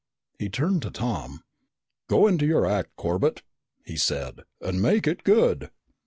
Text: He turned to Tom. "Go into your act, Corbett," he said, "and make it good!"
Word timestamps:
He 0.39 0.49
turned 0.49 0.81
to 0.81 0.89
Tom. 0.89 1.43
"Go 2.09 2.25
into 2.25 2.43
your 2.47 2.65
act, 2.65 2.95
Corbett," 2.95 3.43
he 3.85 3.97
said, 3.97 4.41
"and 4.59 4.81
make 4.81 5.05
it 5.05 5.23
good!" 5.23 5.69